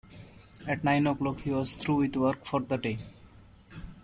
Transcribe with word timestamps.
At 0.67 0.83
nine 0.83 1.05
o'clock 1.05 1.41
he 1.41 1.51
was 1.51 1.75
through 1.75 1.97
with 1.97 2.15
work 2.15 2.43
for 2.43 2.59
the 2.59 2.75
day. 2.75 2.97